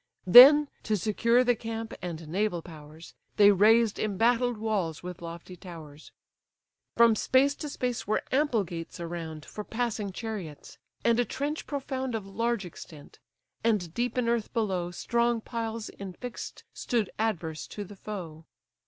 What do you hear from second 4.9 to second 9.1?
with lofty towers: From space to space were ample gates